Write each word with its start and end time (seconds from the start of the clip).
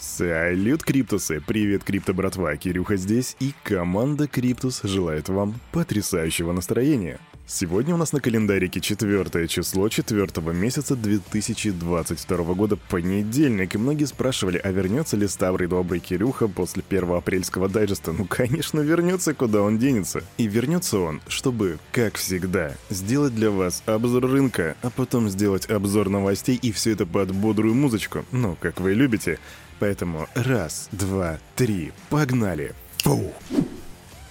Салют, 0.00 0.82
Криптусы! 0.82 1.42
Привет, 1.46 1.84
Крипто 1.84 2.14
братва! 2.14 2.56
Кирюха 2.56 2.96
здесь, 2.96 3.36
и 3.38 3.52
команда 3.62 4.26
Криптус 4.26 4.80
желает 4.82 5.28
вам 5.28 5.60
потрясающего 5.72 6.52
настроения. 6.52 7.20
Сегодня 7.46 7.94
у 7.94 7.98
нас 7.98 8.12
на 8.14 8.20
календарике 8.20 8.80
четвертое 8.80 9.46
число 9.46 9.90
четвертого 9.90 10.52
месяца 10.52 10.96
2022 10.96 12.54
года, 12.54 12.76
понедельник, 12.76 13.74
и 13.74 13.78
многие 13.78 14.06
спрашивали, 14.06 14.56
а 14.56 14.70
вернется 14.70 15.18
ли 15.18 15.28
старый 15.28 15.66
добрый 15.66 16.00
Кирюха 16.00 16.48
после 16.48 16.82
первого 16.82 17.18
апрельского 17.18 17.68
дайджеста? 17.68 18.12
Ну, 18.12 18.24
конечно, 18.24 18.80
вернется, 18.80 19.34
куда 19.34 19.60
он 19.60 19.78
денется. 19.78 20.22
И 20.38 20.46
вернется 20.46 20.98
он, 20.98 21.20
чтобы, 21.28 21.78
как 21.92 22.16
всегда, 22.16 22.74
сделать 22.88 23.34
для 23.34 23.50
вас 23.50 23.82
обзор 23.84 24.30
рынка, 24.30 24.76
а 24.80 24.88
потом 24.88 25.28
сделать 25.28 25.68
обзор 25.68 26.08
новостей, 26.08 26.58
и 26.62 26.72
все 26.72 26.92
это 26.92 27.04
под 27.04 27.32
бодрую 27.34 27.74
музычку, 27.74 28.24
ну, 28.32 28.56
как 28.58 28.80
вы 28.80 28.94
любите. 28.94 29.38
Поэтому 29.80 30.28
раз, 30.34 30.88
два, 30.92 31.38
три, 31.56 31.92
погнали! 32.10 32.74
Фу! 32.98 33.32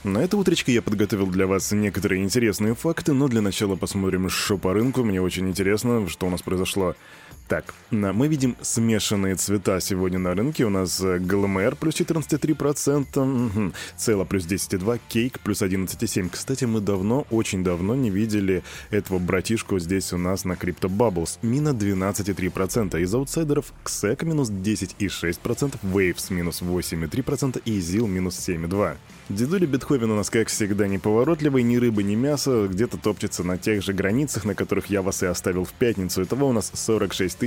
На 0.04 0.20
это 0.20 0.38
утречко 0.38 0.72
я 0.72 0.82
подготовил 0.82 1.28
для 1.28 1.46
вас 1.46 1.74
некоторые 1.74 2.24
интересные 2.24 2.74
факты, 2.74 3.12
но 3.12 3.28
для 3.28 3.42
начала 3.42 3.76
посмотрим, 3.76 4.30
что 4.30 4.58
по 4.58 4.74
рынку. 4.74 5.04
Мне 5.04 5.22
очень 5.22 5.50
интересно, 5.50 6.08
что 6.08 6.28
у 6.28 6.30
нас 6.30 6.42
произошло. 6.42 6.96
Так, 7.50 7.74
мы 7.90 8.28
видим 8.28 8.56
смешанные 8.62 9.36
цвета 9.36 9.80
сегодня 9.80 10.20
на 10.20 10.36
рынке. 10.36 10.66
У 10.66 10.70
нас 10.70 11.02
э, 11.02 11.18
ГЛМР 11.18 11.78
плюс 11.78 11.96
14,3%, 11.96 13.18
угу. 13.18 13.74
Цела 13.98 14.24
плюс 14.24 14.46
10,2%, 14.46 15.02
Кейк 15.10 15.40
плюс 15.40 15.64
11,7%. 15.64 16.30
Кстати, 16.30 16.66
мы 16.66 16.80
давно, 16.80 17.26
очень 17.32 17.64
давно 17.64 17.96
не 17.96 18.12
видели 18.12 18.64
этого 18.92 19.18
братишку 19.18 19.80
здесь 19.80 20.14
у 20.14 20.20
нас 20.20 20.46
на 20.46 20.54
Crypto 20.54 20.88
Bubbles. 20.90 21.40
Мина 21.42 21.70
12,3%. 21.70 23.02
Из 23.02 23.14
аутсайдеров 23.16 23.74
XSEC 23.84 24.26
минус 24.26 24.52
10,6%, 24.52 25.74
Waves 25.82 26.32
минус 26.32 26.62
8,3% 26.62 27.64
и 27.66 27.80
ZIL 27.80 28.08
минус 28.08 28.36
7,2%. 28.48 28.96
Дедуля 29.30 29.68
Бетховен 29.90 30.12
у 30.12 30.16
нас, 30.18 30.30
как 30.30 30.50
всегда, 30.50 30.88
неповоротливый, 30.88 31.64
ни 31.64 31.78
рыбы, 31.78 32.04
ни 32.04 32.14
мясо, 32.14 32.68
где-то 32.68 32.98
топчется 32.98 33.44
на 33.44 33.58
тех 33.58 33.82
же 33.82 33.92
границах, 33.92 34.46
на 34.46 34.54
которых 34.54 34.86
я 34.92 35.02
вас 35.02 35.24
и 35.24 35.26
оставил 35.26 35.66
в 35.66 35.74
пятницу. 35.74 36.22
Итого 36.22 36.48
у 36.48 36.54
нас 36.54 36.72
46 36.76 37.40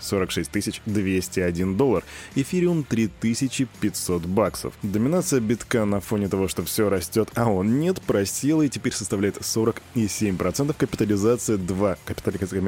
46 0.00 0.82
201 0.86 1.76
доллар. 1.76 2.04
Эфириум 2.34 2.84
3500 2.84 4.22
баксов. 4.22 4.72
Доминация 4.82 5.40
битка 5.40 5.84
на 5.84 6.00
фоне 6.00 6.28
того, 6.28 6.48
что 6.48 6.64
все 6.64 6.88
растет, 6.88 7.28
а 7.34 7.50
он 7.50 7.80
нет, 7.80 8.00
просела 8.00 8.62
и 8.62 8.70
теперь 8.70 8.94
составляет 8.94 9.36
47%. 9.36 10.74
Капитализация 10.74 11.58
2. 11.58 11.98
Капитализация, 12.06 12.62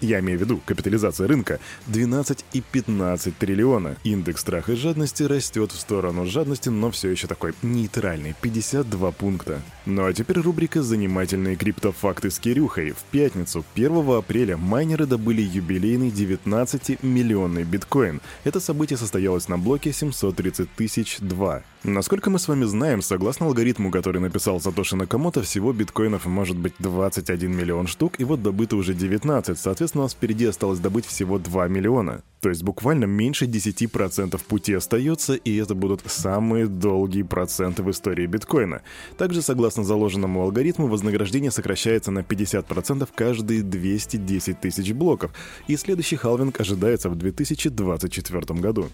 я 0.00 0.20
имею 0.20 0.38
в 0.38 0.40
виду 0.40 0.58
капитализация 0.64 1.28
рынка 1.28 1.60
12,15 1.88 3.34
триллиона. 3.38 3.96
Индекс 4.04 4.40
страха 4.40 4.72
и 4.72 4.76
жадности 4.76 5.22
растет 5.22 5.70
в 5.70 5.78
сторону 5.78 6.24
жадности, 6.24 6.70
но 6.70 6.90
все 6.90 7.10
еще 7.10 7.26
такой 7.26 7.52
нейтральный, 7.60 8.21
52 8.40 9.10
пункта. 9.10 9.60
Ну 9.84 10.06
а 10.06 10.12
теперь 10.12 10.38
рубрика 10.38 10.82
«Занимательные 10.82 11.56
криптофакты 11.56 12.30
с 12.30 12.38
Кирюхой». 12.38 12.92
В 12.92 13.02
пятницу, 13.10 13.64
1 13.74 14.10
апреля, 14.16 14.56
майнеры 14.56 15.06
добыли 15.06 15.42
юбилейный 15.42 16.10
19-миллионный 16.10 17.64
биткоин. 17.64 18.20
Это 18.44 18.60
событие 18.60 18.96
состоялось 18.96 19.48
на 19.48 19.58
блоке 19.58 19.92
730 19.92 20.70
тысяч 20.70 21.18
2. 21.18 21.62
Насколько 21.84 22.30
мы 22.30 22.38
с 22.38 22.46
вами 22.46 22.64
знаем, 22.64 23.02
согласно 23.02 23.46
алгоритму, 23.46 23.90
который 23.90 24.20
написал 24.20 24.60
Сатоши 24.60 24.94
Накамото, 24.94 25.42
всего 25.42 25.72
биткоинов 25.72 26.26
может 26.26 26.56
быть 26.56 26.74
21 26.78 27.50
миллион 27.50 27.88
штук, 27.88 28.14
и 28.18 28.24
вот 28.24 28.40
добыто 28.40 28.76
уже 28.76 28.94
19, 28.94 29.58
соответственно, 29.58 30.02
у 30.02 30.04
нас 30.04 30.12
впереди 30.12 30.46
осталось 30.46 30.78
добыть 30.78 31.06
всего 31.06 31.40
2 31.40 31.66
миллиона. 31.66 32.22
То 32.42 32.48
есть 32.48 32.64
буквально 32.64 33.04
меньше 33.04 33.46
10% 33.46 34.40
пути 34.48 34.74
остается, 34.74 35.34
и 35.34 35.56
это 35.58 35.76
будут 35.76 36.02
самые 36.06 36.66
долгие 36.66 37.22
проценты 37.22 37.84
в 37.84 37.90
истории 37.92 38.26
биткоина. 38.26 38.82
Также, 39.16 39.42
согласно 39.42 39.84
заложенному 39.84 40.42
алгоритму, 40.42 40.88
вознаграждение 40.88 41.52
сокращается 41.52 42.10
на 42.10 42.18
50% 42.18 43.08
каждые 43.14 43.62
210 43.62 44.60
тысяч 44.60 44.92
блоков, 44.92 45.30
и 45.68 45.76
следующий 45.76 46.16
халвинг 46.16 46.60
ожидается 46.60 47.10
в 47.10 47.14
2024 47.14 48.58
году. 48.58 48.88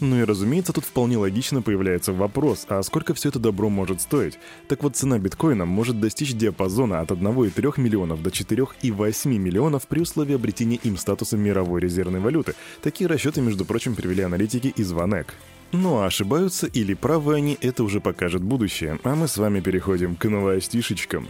Ну 0.00 0.20
и 0.20 0.24
разумеется, 0.24 0.72
тут 0.72 0.84
вполне 0.84 1.16
логично 1.16 1.60
появляется 1.60 2.12
вопрос, 2.12 2.66
а 2.68 2.82
сколько 2.82 3.14
все 3.14 3.30
это 3.30 3.40
добро 3.40 3.68
может 3.68 4.00
стоить? 4.00 4.38
Так 4.68 4.82
вот, 4.84 4.96
цена 4.96 5.18
биткоина 5.18 5.64
может 5.64 6.00
достичь 6.00 6.34
диапазона 6.34 7.00
от 7.00 7.10
1,3 7.10 7.80
миллионов 7.80 8.22
до 8.22 8.30
4,8 8.30 9.28
миллионов 9.38 9.88
при 9.88 10.00
условии 10.00 10.36
обретения 10.36 10.76
им 10.76 10.96
статуса 10.96 11.36
мировой 11.36 11.80
резервной 11.80 12.20
валюты. 12.20 12.54
Такие 12.80 13.08
расчеты, 13.08 13.40
между 13.40 13.64
прочим, 13.64 13.96
привели 13.96 14.22
аналитики 14.22 14.68
из 14.68 14.92
Ванек. 14.92 15.34
Ну 15.72 15.98
а 15.98 16.06
ошибаются 16.06 16.66
или 16.66 16.94
правы 16.94 17.34
они, 17.34 17.58
это 17.60 17.82
уже 17.82 18.00
покажет 18.00 18.42
будущее. 18.42 18.98
А 19.02 19.14
мы 19.16 19.26
с 19.26 19.36
вами 19.36 19.60
переходим 19.60 20.14
к 20.14 20.24
новостишечкам. 20.28 21.28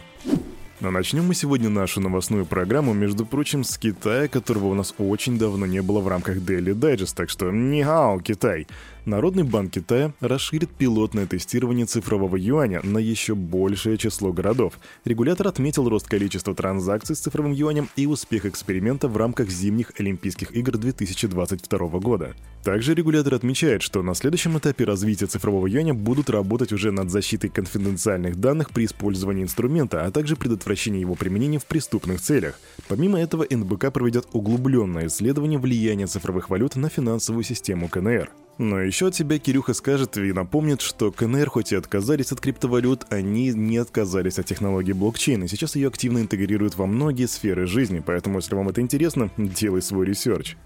Но 0.80 0.92
начнем 0.92 1.26
мы 1.26 1.34
сегодня 1.34 1.68
нашу 1.68 2.00
новостную 2.00 2.46
программу, 2.46 2.94
между 2.94 3.26
прочим, 3.26 3.64
с 3.64 3.76
Китая, 3.76 4.28
которого 4.28 4.66
у 4.66 4.74
нас 4.74 4.94
очень 4.98 5.36
давно 5.36 5.66
не 5.66 5.82
было 5.82 5.98
в 5.98 6.06
рамках 6.06 6.36
Daily 6.36 6.72
Digest, 6.72 7.16
так 7.16 7.30
что 7.30 7.50
нихао, 7.50 8.20
Китай! 8.20 8.68
Народный 9.08 9.42
банк 9.42 9.72
Китая 9.72 10.12
расширит 10.20 10.68
пилотное 10.68 11.24
тестирование 11.24 11.86
цифрового 11.86 12.36
юаня 12.36 12.82
на 12.82 12.98
еще 12.98 13.34
большее 13.34 13.96
число 13.96 14.34
городов. 14.34 14.74
Регулятор 15.06 15.48
отметил 15.48 15.88
рост 15.88 16.06
количества 16.06 16.54
транзакций 16.54 17.16
с 17.16 17.20
цифровым 17.20 17.52
юанем 17.52 17.88
и 17.96 18.04
успех 18.04 18.44
эксперимента 18.44 19.08
в 19.08 19.16
рамках 19.16 19.48
зимних 19.48 19.92
Олимпийских 19.98 20.54
игр 20.54 20.76
2022 20.76 21.88
года. 22.00 22.34
Также 22.62 22.92
регулятор 22.92 23.32
отмечает, 23.32 23.80
что 23.80 24.02
на 24.02 24.14
следующем 24.14 24.58
этапе 24.58 24.84
развития 24.84 25.24
цифрового 25.24 25.66
юаня 25.66 25.94
будут 25.94 26.28
работать 26.28 26.72
уже 26.72 26.90
над 26.90 27.10
защитой 27.10 27.48
конфиденциальных 27.48 28.36
данных 28.36 28.72
при 28.72 28.84
использовании 28.84 29.44
инструмента, 29.44 30.04
а 30.04 30.10
также 30.10 30.36
предотвращение 30.36 31.00
его 31.00 31.14
применения 31.14 31.58
в 31.58 31.64
преступных 31.64 32.20
целях. 32.20 32.60
Помимо 32.88 33.18
этого, 33.18 33.46
НБК 33.48 33.90
проведет 33.90 34.26
углубленное 34.34 35.06
исследование 35.06 35.58
влияния 35.58 36.06
цифровых 36.06 36.50
валют 36.50 36.76
на 36.76 36.90
финансовую 36.90 37.44
систему 37.44 37.88
КНР. 37.88 38.30
Но 38.58 38.80
еще 38.80 39.06
от 39.06 39.14
себя 39.14 39.38
Кирюха 39.38 39.72
скажет 39.72 40.18
и 40.18 40.32
напомнит, 40.32 40.80
что 40.80 41.12
КНР 41.12 41.48
хоть 41.48 41.70
и 41.70 41.76
отказались 41.76 42.32
от 42.32 42.40
криптовалют, 42.40 43.06
они 43.08 43.50
не 43.50 43.76
отказались 43.76 44.40
от 44.40 44.46
технологии 44.46 44.92
блокчейна. 44.92 45.46
Сейчас 45.46 45.76
ее 45.76 45.86
активно 45.86 46.18
интегрируют 46.18 46.76
во 46.76 46.86
многие 46.86 47.26
сферы 47.26 47.66
жизни, 47.66 48.02
поэтому 48.04 48.38
если 48.38 48.56
вам 48.56 48.68
это 48.68 48.80
интересно, 48.80 49.30
делай 49.36 49.80
свой 49.80 50.06
research. 50.06 50.56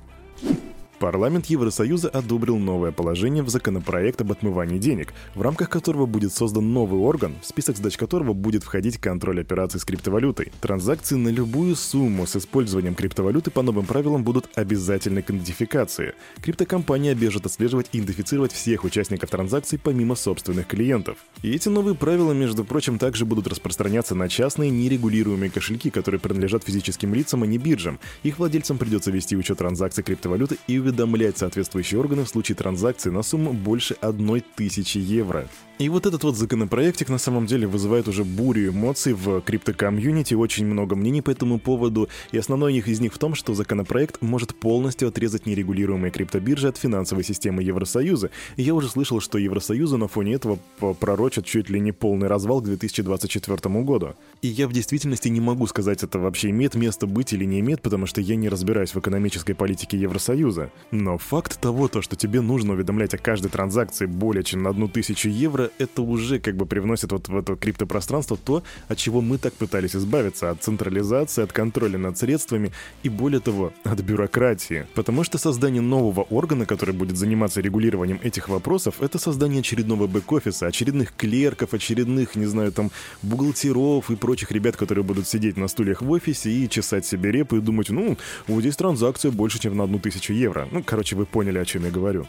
Парламент 1.02 1.46
Евросоюза 1.46 2.08
одобрил 2.10 2.58
новое 2.58 2.92
положение 2.92 3.42
в 3.42 3.48
законопроект 3.48 4.20
об 4.20 4.30
отмывании 4.30 4.78
денег, 4.78 5.12
в 5.34 5.42
рамках 5.42 5.68
которого 5.68 6.06
будет 6.06 6.32
создан 6.32 6.72
новый 6.72 7.00
орган, 7.00 7.34
в 7.42 7.46
список 7.46 7.76
задач 7.76 7.96
которого 7.96 8.34
будет 8.34 8.62
входить 8.62 8.98
контроль 8.98 9.40
операций 9.40 9.80
с 9.80 9.84
криптовалютой. 9.84 10.52
Транзакции 10.60 11.16
на 11.16 11.30
любую 11.30 11.74
сумму 11.74 12.24
с 12.24 12.36
использованием 12.36 12.94
криптовалюты 12.94 13.50
по 13.50 13.62
новым 13.62 13.84
правилам 13.84 14.22
будут 14.22 14.48
обязательны 14.54 15.22
к 15.22 15.30
идентификации. 15.30 16.14
Криптокомпания 16.40 17.10
обяжет 17.10 17.46
отслеживать 17.46 17.88
и 17.90 17.98
идентифицировать 17.98 18.52
всех 18.52 18.84
участников 18.84 19.28
транзакций 19.28 19.80
помимо 19.82 20.14
собственных 20.14 20.68
клиентов. 20.68 21.16
И 21.42 21.50
эти 21.50 21.68
новые 21.68 21.96
правила, 21.96 22.30
между 22.30 22.64
прочим, 22.64 23.00
также 23.00 23.26
будут 23.26 23.48
распространяться 23.48 24.14
на 24.14 24.28
частные 24.28 24.70
нерегулируемые 24.70 25.50
кошельки, 25.50 25.90
которые 25.90 26.20
принадлежат 26.20 26.62
физическим 26.62 27.12
лицам, 27.12 27.42
а 27.42 27.46
не 27.48 27.58
биржам. 27.58 27.98
Их 28.22 28.38
владельцам 28.38 28.78
придется 28.78 29.10
вести 29.10 29.36
учет 29.36 29.58
транзакций 29.58 30.04
криптовалюты 30.04 30.58
и 30.68 30.78
уведомлять 30.78 30.91
соответствующие 31.38 31.98
органы 32.00 32.24
в 32.24 32.28
случае 32.28 32.56
транзакции 32.56 33.10
на 33.10 33.22
сумму 33.22 33.52
больше 33.52 33.94
1000 33.94 34.98
евро. 34.98 35.48
И 35.78 35.88
вот 35.88 36.06
этот 36.06 36.22
вот 36.22 36.36
законопроектик 36.36 37.08
на 37.08 37.18
самом 37.18 37.46
деле 37.46 37.66
вызывает 37.66 38.06
уже 38.06 38.22
бурю 38.22 38.70
эмоций 38.70 39.14
в 39.14 39.40
криптокомьюнити, 39.40 40.34
очень 40.34 40.66
много 40.66 40.94
мнений 40.94 41.22
по 41.22 41.30
этому 41.30 41.58
поводу, 41.58 42.08
и 42.30 42.38
основной 42.38 42.74
из 42.86 43.00
них 43.00 43.12
в 43.12 43.18
том, 43.18 43.34
что 43.34 43.54
законопроект 43.54 44.22
может 44.22 44.54
полностью 44.54 45.08
отрезать 45.08 45.46
нерегулируемые 45.46 46.12
криптобиржи 46.12 46.68
от 46.68 46.76
финансовой 46.76 47.24
системы 47.24 47.62
Евросоюза. 47.62 48.30
И 48.56 48.62
я 48.62 48.74
уже 48.74 48.88
слышал, 48.88 49.20
что 49.20 49.38
Евросоюзу 49.38 49.96
на 49.96 50.06
фоне 50.06 50.34
этого 50.34 50.58
пророчат 51.00 51.46
чуть 51.46 51.68
ли 51.68 51.80
не 51.80 51.90
полный 51.90 52.28
развал 52.28 52.60
к 52.60 52.64
2024 52.64 53.82
году. 53.82 54.14
И 54.40 54.48
я 54.48 54.68
в 54.68 54.72
действительности 54.72 55.28
не 55.28 55.40
могу 55.40 55.66
сказать, 55.66 56.04
это 56.04 56.18
вообще 56.18 56.50
имеет 56.50 56.74
место 56.74 57.06
быть 57.06 57.32
или 57.32 57.44
не 57.44 57.58
имеет, 57.60 57.82
потому 57.82 58.06
что 58.06 58.20
я 58.20 58.36
не 58.36 58.48
разбираюсь 58.48 58.94
в 58.94 59.00
экономической 59.00 59.54
политике 59.54 59.98
Евросоюза. 59.98 60.70
Но 60.92 61.16
факт 61.16 61.58
того, 61.58 61.88
то, 61.88 62.02
что 62.02 62.16
тебе 62.16 62.42
нужно 62.42 62.74
уведомлять 62.74 63.14
о 63.14 63.18
каждой 63.18 63.48
транзакции 63.50 64.04
более 64.04 64.44
чем 64.44 64.62
на 64.62 64.70
одну 64.70 64.88
тысячу 64.88 65.30
евро, 65.30 65.70
это 65.78 66.02
уже 66.02 66.38
как 66.38 66.54
бы 66.54 66.66
привносит 66.66 67.12
вот 67.12 67.28
в 67.28 67.36
это 67.36 67.56
криптопространство 67.56 68.36
то, 68.36 68.62
от 68.88 68.98
чего 68.98 69.22
мы 69.22 69.38
так 69.38 69.54
пытались 69.54 69.96
избавиться, 69.96 70.50
от 70.50 70.62
централизации, 70.62 71.44
от 71.44 71.52
контроля 71.52 71.96
над 71.96 72.18
средствами 72.18 72.72
и, 73.02 73.08
более 73.08 73.40
того, 73.40 73.72
от 73.84 74.00
бюрократии. 74.00 74.86
Потому 74.94 75.24
что 75.24 75.38
создание 75.38 75.80
нового 75.80 76.26
органа, 76.28 76.66
который 76.66 76.94
будет 76.94 77.16
заниматься 77.16 77.62
регулированием 77.62 78.20
этих 78.22 78.50
вопросов, 78.50 79.00
это 79.00 79.18
создание 79.18 79.60
очередного 79.60 80.06
бэк-офиса, 80.06 80.66
очередных 80.66 81.16
клерков, 81.16 81.72
очередных, 81.72 82.36
не 82.36 82.46
знаю, 82.46 82.70
там, 82.70 82.90
бухгалтеров 83.22 84.10
и 84.10 84.16
прочих 84.16 84.52
ребят, 84.52 84.76
которые 84.76 85.04
будут 85.04 85.26
сидеть 85.26 85.56
на 85.56 85.68
стульях 85.68 86.02
в 86.02 86.10
офисе 86.10 86.50
и 86.50 86.68
чесать 86.68 87.06
себе 87.06 87.32
репы 87.32 87.56
и 87.56 87.60
думать, 87.60 87.88
ну, 87.88 88.18
вот 88.46 88.60
здесь 88.60 88.76
транзакция 88.76 89.30
больше, 89.30 89.58
чем 89.58 89.74
на 89.74 89.84
одну 89.84 89.98
тысячу 89.98 90.34
евро. 90.34 90.61
Доллара. 90.64 90.78
Ну, 90.78 90.82
короче, 90.84 91.16
вы 91.16 91.26
поняли, 91.26 91.58
о 91.58 91.64
чем 91.64 91.84
я 91.84 91.90
говорю. 91.90 92.26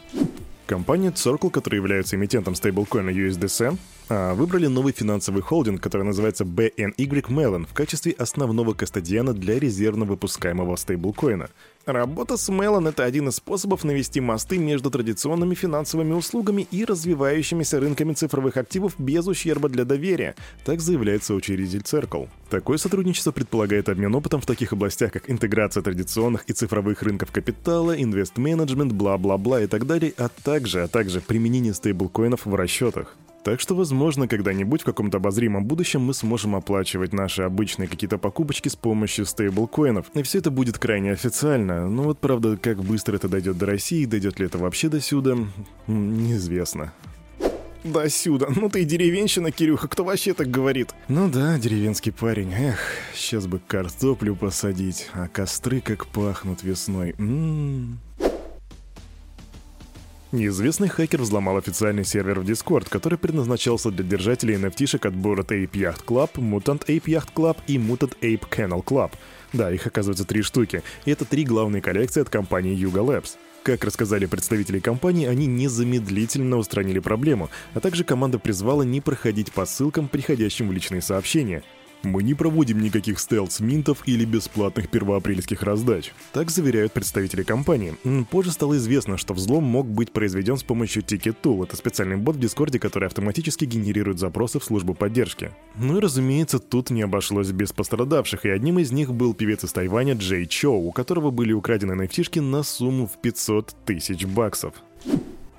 Компания 0.65 1.11
Circle, 1.11 1.49
которая 1.49 1.81
является 1.81 2.15
эмитентом 2.15 2.55
стейблкоина 2.55 3.09
USDC, 3.09 3.77
а, 4.09 4.33
выбрали 4.33 4.67
новый 4.67 4.93
финансовый 4.93 5.41
холдинг, 5.41 5.81
который 5.81 6.03
называется 6.03 6.45
BNY 6.45 7.27
Mellon 7.27 7.65
в 7.65 7.73
качестве 7.73 8.13
основного 8.13 8.73
кастодиана 8.73 9.33
для 9.33 9.59
резервно 9.59 10.05
выпускаемого 10.05 10.75
стейблкоина. 10.77 11.49
Работа 11.85 12.37
с 12.37 12.47
Mellon— 12.47 12.87
это 12.89 13.03
один 13.03 13.27
из 13.27 13.35
способов 13.35 13.83
навести 13.83 14.21
мосты 14.21 14.57
между 14.57 14.89
традиционными 14.89 15.53
финансовыми 15.53 16.13
услугами 16.13 16.65
и 16.71 16.85
развивающимися 16.85 17.81
рынками 17.81 18.13
цифровых 18.13 18.55
активов 18.55 18.93
без 18.97 19.27
ущерба 19.27 19.67
для 19.67 19.83
доверия, 19.83 20.35
так 20.63 20.79
заявляется 20.79 21.33
учредитель 21.33 21.81
Circle. 21.81 22.29
Такое 22.49 22.77
сотрудничество 22.77 23.33
предполагает 23.33 23.89
обмен 23.89 24.15
опытом 24.15 24.39
в 24.39 24.45
таких 24.45 24.71
областях, 24.71 25.11
как 25.11 25.29
интеграция 25.29 25.83
традиционных 25.83 26.45
и 26.47 26.53
цифровых 26.53 27.03
рынков 27.03 27.33
капитала, 27.33 28.01
инвест-менеджмент, 28.01 28.93
бла-бла-бла 28.93 29.61
и 29.61 29.67
так 29.67 29.85
далее, 29.85 30.13
а 30.15 30.29
также, 30.29 30.83
а 30.83 30.87
также 30.87 31.19
применение 31.19 31.73
стейблкоинов 31.73 32.45
в 32.45 32.55
расчетах. 32.55 33.17
Так 33.43 33.59
что, 33.59 33.75
возможно, 33.75 34.27
когда-нибудь 34.27 34.81
в 34.81 34.85
каком-то 34.85 35.17
обозримом 35.17 35.65
будущем 35.65 36.01
мы 36.01 36.13
сможем 36.13 36.55
оплачивать 36.55 37.11
наши 37.11 37.41
обычные 37.41 37.89
какие-то 37.89 38.17
покупочки 38.17 38.69
с 38.69 38.75
помощью 38.75 39.25
стейблкоинов. 39.25 40.05
И 40.13 40.23
все 40.23 40.39
это 40.39 40.49
будет 40.49 40.77
крайне 40.77 41.11
официально. 41.11 41.89
Но 41.89 42.03
вот, 42.03 42.19
правда, 42.19 42.57
как 42.57 42.81
быстро 42.81 43.15
это 43.15 43.27
дойдет 43.27 43.57
до 43.57 43.65
России, 43.65 44.05
дойдет 44.05 44.39
ли 44.39 44.45
это 44.45 44.57
вообще 44.57 44.87
до 44.87 45.01
сюда, 45.01 45.37
неизвестно. 45.87 46.93
До 47.83 48.09
сюда. 48.09 48.47
Ну 48.55 48.69
ты 48.69 48.83
и 48.83 48.85
деревенщина, 48.85 49.51
Кирюха, 49.51 49.89
кто 49.89 50.05
вообще 50.05 50.33
так 50.33 50.49
говорит? 50.49 50.91
Ну 51.09 51.29
да, 51.29 51.59
деревенский 51.59 52.13
парень. 52.13 52.53
Эх, 52.53 52.79
сейчас 53.13 53.45
бы 53.45 53.59
картоплю 53.59 54.37
посадить, 54.37 55.09
а 55.13 55.27
костры 55.27 55.81
как 55.81 56.07
пахнут 56.07 56.63
весной. 56.63 57.13
Ммм. 57.17 57.99
Неизвестный 60.33 60.87
хакер 60.87 61.21
взломал 61.21 61.57
официальный 61.57 62.03
сервер 62.03 62.39
в 62.39 62.43
Discord, 62.43 62.89
который 62.89 63.19
предназначался 63.19 63.91
для 63.91 64.03
держателей 64.03 64.55
NFT-шек 64.55 65.07
от 65.07 65.13
Bored 65.13 65.45
Ape 65.49 65.69
Yacht 65.73 66.03
Club, 66.07 66.31
Mutant 66.37 66.87
Ape 66.87 67.03
Yacht 67.05 67.29
Club 67.35 67.57
и 67.67 67.77
Mutant 67.77 68.17
Ape 68.19 68.41
Kennel 68.49 68.83
Club. 68.83 69.11
Да, 69.53 69.71
их 69.71 69.85
оказывается 69.85 70.25
три 70.25 70.41
штуки, 70.41 70.81
и 71.05 71.11
это 71.11 71.25
три 71.25 71.43
главные 71.43 71.83
коллекции 71.83 72.19
от 72.19 72.31
компании 72.31 72.75
Yuga 72.75 73.05
Labs. 73.05 73.35
Как 73.61 73.83
рассказали 73.83 74.25
представители 74.25 74.79
компании, 74.79 75.27
они 75.27 75.45
незамедлительно 75.45 76.57
устранили 76.57 76.97
проблему, 76.97 77.51
а 77.75 77.79
также 77.79 78.03
команда 78.03 78.39
призвала 78.39 78.81
не 78.81 79.01
проходить 79.01 79.51
по 79.51 79.67
ссылкам, 79.67 80.07
приходящим 80.07 80.67
в 80.67 80.71
личные 80.71 81.03
сообщения. 81.03 81.61
Мы 82.03 82.21
не 82.21 82.33
проводим 82.33 82.81
никаких 82.81 83.17
стелс-минтов 83.17 84.03
или 84.05 84.25
бесплатных 84.25 84.89
первоапрельских 84.89 85.63
раздач. 85.63 86.11
Так 86.33 86.51
заверяют 86.51 86.91
представители 86.91 87.43
компании. 87.43 87.95
Позже 88.29 88.51
стало 88.51 88.75
известно, 88.75 89.17
что 89.17 89.33
взлом 89.33 89.63
мог 89.63 89.87
быть 89.87 90.11
произведен 90.11 90.57
с 90.57 90.63
помощью 90.63 91.01
Ticket 91.01 91.37
Tool. 91.41 91.63
Это 91.63 91.77
специальный 91.77 92.17
бот 92.17 92.35
в 92.35 92.39
Дискорде, 92.39 92.77
который 92.77 93.07
автоматически 93.07 93.63
генерирует 93.63 94.19
запросы 94.19 94.59
в 94.59 94.65
службу 94.65 94.93
поддержки. 94.93 95.51
Ну 95.77 95.97
и 95.97 96.01
разумеется, 96.01 96.59
тут 96.59 96.89
не 96.89 97.03
обошлось 97.03 97.51
без 97.51 97.71
пострадавших, 97.71 98.45
и 98.45 98.49
одним 98.49 98.79
из 98.79 98.91
них 98.91 99.13
был 99.13 99.33
певец 99.33 99.63
из 99.63 99.71
Тайваня 99.71 100.15
Джей 100.15 100.45
Чоу, 100.45 100.87
у 100.87 100.91
которого 100.91 101.31
были 101.31 101.53
украдены 101.53 101.93
nft 101.93 102.41
на 102.41 102.63
сумму 102.63 103.07
в 103.07 103.17
500 103.21 103.73
тысяч 103.85 104.25
баксов. 104.25 104.73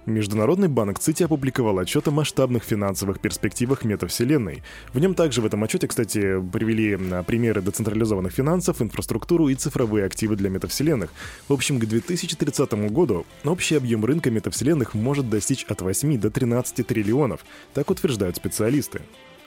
Международный 0.06 0.68
банк 0.68 0.98
ЦИТИ 0.98 1.22
опубликовал 1.22 1.78
отчет 1.78 2.06
о 2.08 2.10
масштабных 2.10 2.62
финансовых 2.62 3.20
перспективах 3.20 3.84
метавселенной. 3.84 4.62
В 4.92 4.98
нем 4.98 5.14
также 5.14 5.40
в 5.40 5.46
этом 5.46 5.64
отчете, 5.64 5.88
кстати, 5.88 6.42
привели 6.52 6.98
примеры 7.22 7.62
децентрализованных 7.62 8.30
финансов, 8.30 8.82
инфраструктуру 8.82 9.48
и 9.48 9.54
цифровые 9.54 10.04
активы 10.04 10.36
для 10.36 10.50
метавселенных. 10.50 11.10
В 11.48 11.54
общем, 11.54 11.80
к 11.80 11.86
2030 11.86 12.72
году 12.90 13.24
общий 13.44 13.76
объем 13.76 14.04
рынка 14.04 14.30
метавселенных 14.30 14.92
может 14.92 15.30
достичь 15.30 15.64
от 15.64 15.80
8 15.80 16.20
до 16.20 16.30
13 16.30 16.86
триллионов, 16.86 17.40
так 17.72 17.88
утверждают 17.90 18.36
специалисты. 18.36 19.00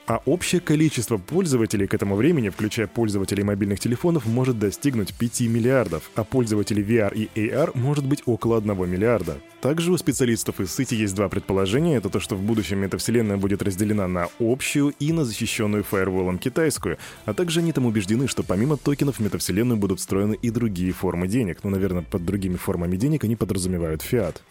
А 0.08 0.22
общее 0.26 0.62
количество 0.62 1.18
пользователей 1.18 1.86
к 1.86 1.94
этому 1.94 2.16
времени, 2.16 2.48
включая 2.48 2.88
пользователей 2.88 3.44
мобильных 3.44 3.82
телефонов, 3.82 4.26
может 4.26 4.58
достигнуть 4.58 5.14
5 5.14 5.42
миллиардов, 5.42 6.10
а 6.16 6.24
пользователей 6.24 6.82
VR 6.82 7.14
и 7.14 7.30
AR 7.36 7.72
может 7.78 8.06
быть 8.06 8.24
около 8.26 8.58
1 8.58 8.90
миллиарда. 8.90 9.38
Также 9.60 9.92
у 9.92 9.98
специалистов 9.98 10.62
из 10.62 10.74
сети 10.74 10.96
есть 10.96 11.14
два 11.14 11.28
предположения. 11.28 11.98
Это 11.98 12.08
то, 12.10 12.22
что 12.22 12.36
в 12.36 12.42
будущем 12.42 12.80
метавселенная 12.80 13.36
будет 13.36 13.62
разделена 13.62 14.08
на 14.08 14.30
общую 14.40 14.94
и 14.98 15.12
на 15.12 15.26
защищенную 15.26 15.84
фаерволом 15.84 16.40
китайскую. 16.40 16.98
А 17.26 17.34
также 17.34 17.60
они 17.60 17.74
там 17.74 17.86
убеждены, 17.86 18.30
что 18.30 18.44
помимо 18.44 18.78
токенов 18.78 19.18
в 19.18 19.20
метавселенную 19.20 19.78
будут 19.78 20.00
встроены 20.00 20.38
и 20.42 20.52
другие 20.52 20.94
формы 20.94 21.28
денег. 21.28 21.60
Ну, 21.64 21.70
наверное, 21.70 22.04
под 22.04 22.24
другими 22.24 22.56
формами 22.56 22.96
денег 22.96 23.26
они 23.26 23.36
подразумевают 23.36 24.02
фиат. 24.04 24.42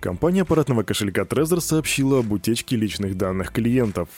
Компания 0.00 0.42
аппаратного 0.42 0.84
кошелька 0.84 1.22
Trezor 1.22 1.60
сообщила 1.60 2.20
об 2.20 2.30
утечке 2.30 2.76
личных 2.76 3.16
данных 3.16 3.52
клиентов. 3.52 4.08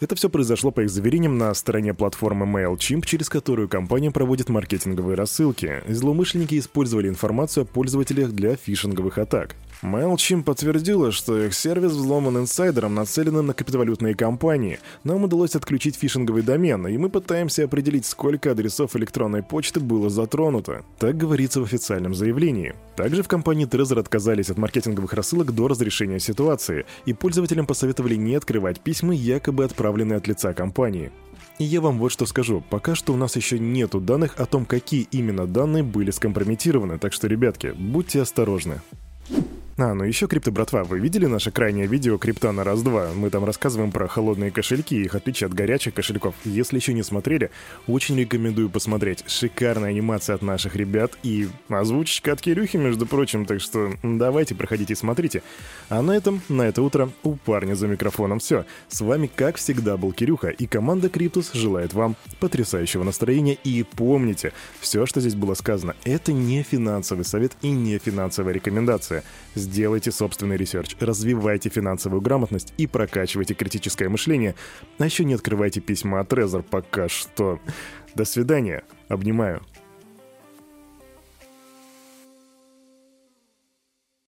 Это 0.00 0.14
все 0.14 0.28
произошло 0.28 0.70
по 0.70 0.82
их 0.82 0.90
заверениям 0.90 1.36
на 1.36 1.52
стороне 1.54 1.94
платформы 1.94 2.46
MailChimp, 2.46 3.04
через 3.06 3.28
которую 3.28 3.68
компания 3.68 4.12
проводит 4.12 4.48
маркетинговые 4.50 5.16
рассылки. 5.16 5.82
Злоумышленники 5.88 6.56
использовали 6.58 7.08
информацию 7.08 7.62
о 7.64 7.66
пользователях 7.66 8.30
для 8.30 8.54
фишинговых 8.54 9.18
атак. 9.18 9.56
MailChimp 9.84 10.44
подтвердила, 10.44 11.12
что 11.12 11.38
их 11.44 11.54
сервис 11.54 11.92
взломан 11.92 12.38
инсайдером, 12.38 12.94
нацеленным 12.94 13.48
на 13.48 13.52
криптовалютные 13.52 14.14
компании. 14.14 14.78
Нам 15.04 15.24
удалось 15.24 15.54
отключить 15.54 15.96
фишинговый 15.96 16.42
домен, 16.42 16.86
и 16.86 16.96
мы 16.96 17.10
пытаемся 17.10 17.64
определить, 17.64 18.06
сколько 18.06 18.52
адресов 18.52 18.96
электронной 18.96 19.42
почты 19.42 19.80
было 19.80 20.08
затронуто. 20.08 20.86
Так 20.98 21.18
говорится 21.18 21.60
в 21.60 21.64
официальном 21.64 22.14
заявлении. 22.14 22.74
Также 22.96 23.22
в 23.22 23.28
компании 23.28 23.66
Trezor 23.66 24.00
отказались 24.00 24.48
от 24.48 24.56
маркетинговых 24.56 25.12
рассылок 25.12 25.52
до 25.54 25.68
разрешения 25.68 26.18
ситуации, 26.18 26.86
и 27.04 27.12
пользователям 27.12 27.66
посоветовали 27.66 28.14
не 28.14 28.36
открывать 28.36 28.80
письма, 28.80 29.14
якобы 29.14 29.64
отправленные 29.64 30.16
от 30.16 30.26
лица 30.26 30.54
компании. 30.54 31.12
И 31.58 31.64
я 31.64 31.82
вам 31.82 31.98
вот 31.98 32.10
что 32.10 32.24
скажу. 32.24 32.64
Пока 32.70 32.94
что 32.94 33.12
у 33.12 33.16
нас 33.16 33.36
еще 33.36 33.58
нету 33.58 34.00
данных 34.00 34.40
о 34.40 34.46
том, 34.46 34.64
какие 34.64 35.06
именно 35.10 35.46
данные 35.46 35.82
были 35.82 36.10
скомпрометированы, 36.10 36.98
так 36.98 37.12
что, 37.12 37.28
ребятки, 37.28 37.74
будьте 37.76 38.22
осторожны. 38.22 38.80
А, 39.76 39.92
ну 39.92 40.04
еще 40.04 40.28
крипто, 40.28 40.52
братва, 40.52 40.84
вы 40.84 41.00
видели 41.00 41.26
наше 41.26 41.50
крайнее 41.50 41.88
видео 41.88 42.16
крипта 42.16 42.52
на 42.52 42.62
раз-два? 42.62 43.08
Мы 43.12 43.28
там 43.30 43.44
рассказываем 43.44 43.90
про 43.90 44.06
холодные 44.06 44.52
кошельки 44.52 44.94
и 44.94 45.06
их 45.06 45.16
отличие 45.16 45.46
от 45.48 45.54
горячих 45.54 45.94
кошельков. 45.94 46.36
Если 46.44 46.76
еще 46.76 46.94
не 46.94 47.02
смотрели, 47.02 47.50
очень 47.88 48.16
рекомендую 48.16 48.70
посмотреть. 48.70 49.24
Шикарная 49.26 49.90
анимация 49.90 50.36
от 50.36 50.42
наших 50.42 50.76
ребят 50.76 51.18
и 51.24 51.48
озвучечка 51.68 52.32
от 52.32 52.40
Кирюхи, 52.40 52.76
между 52.76 53.04
прочим, 53.04 53.46
так 53.46 53.60
что 53.60 53.94
давайте, 54.04 54.54
проходите 54.54 54.92
и 54.92 54.96
смотрите. 54.96 55.42
А 55.88 56.02
на 56.02 56.12
этом, 56.12 56.40
на 56.48 56.62
это 56.62 56.80
утро, 56.80 57.10
у 57.24 57.34
парня 57.34 57.74
за 57.74 57.88
микрофоном 57.88 58.38
все. 58.38 58.66
С 58.88 59.00
вами, 59.00 59.28
как 59.34 59.56
всегда, 59.56 59.96
был 59.96 60.12
Кирюха, 60.12 60.50
и 60.50 60.68
команда 60.68 61.08
Криптус 61.08 61.52
желает 61.52 61.94
вам 61.94 62.14
потрясающего 62.38 63.02
настроения. 63.02 63.58
И 63.64 63.82
помните, 63.82 64.52
все, 64.78 65.04
что 65.04 65.20
здесь 65.20 65.34
было 65.34 65.54
сказано, 65.54 65.96
это 66.04 66.32
не 66.32 66.62
финансовый 66.62 67.24
совет 67.24 67.52
и 67.60 67.70
не 67.70 67.98
финансовая 67.98 68.54
рекомендация. 68.54 69.24
Сделайте 69.64 70.12
собственный 70.12 70.58
research, 70.58 70.94
развивайте 71.00 71.70
финансовую 71.70 72.20
грамотность 72.20 72.74
и 72.76 72.86
прокачивайте 72.86 73.54
критическое 73.54 74.10
мышление. 74.10 74.54
А 74.98 75.06
еще 75.06 75.24
не 75.24 75.32
открывайте 75.32 75.80
письма 75.80 76.20
от 76.20 76.28
Trezor 76.28 76.62
пока 76.62 77.08
что. 77.08 77.58
До 78.14 78.26
свидания. 78.26 78.84
Обнимаю. 79.08 79.62